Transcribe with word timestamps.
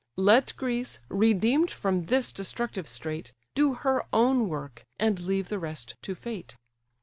Let 0.17 0.55
Greece, 0.55 0.97
redeem'd 1.09 1.69
from 1.69 2.05
this 2.05 2.31
destructive 2.31 2.87
strait, 2.87 3.33
Do 3.53 3.75
her 3.75 4.03
own 4.11 4.49
work; 4.49 4.83
and 4.97 5.19
leave 5.19 5.49
the 5.49 5.59
rest 5.59 5.93
to 6.01 6.15
fate. 6.15 6.55